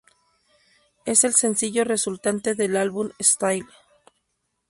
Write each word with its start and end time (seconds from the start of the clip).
Es 1.05 1.23
el 1.25 1.35
sencillo 1.35 1.83
resultante 1.83 2.55
del 2.55 2.75
álbum 2.75 3.11
"Stille". 3.21 3.67